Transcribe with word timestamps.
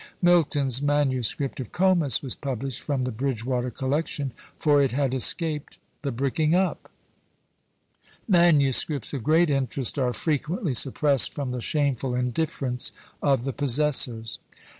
Milton's 0.19 0.81
manuscript 0.81 1.59
of 1.59 1.71
Comus 1.71 2.23
was 2.23 2.33
published 2.33 2.81
from 2.81 3.03
the 3.03 3.11
Bridgewater 3.11 3.69
collection, 3.69 4.31
for 4.57 4.81
it 4.81 4.93
had 4.93 5.13
escaped 5.13 5.77
the 6.01 6.11
bricking 6.11 6.55
up! 6.55 6.89
Manuscripts 8.27 9.13
of 9.13 9.21
great 9.23 9.51
interest 9.51 9.99
are 9.99 10.11
frequently 10.11 10.73
suppressed 10.73 11.35
from 11.35 11.51
the 11.51 11.61
shameful 11.61 12.15
indifference 12.15 12.91
of 13.21 13.43
the 13.43 13.53
possessors. 13.53 14.39
Mr. 14.57 14.67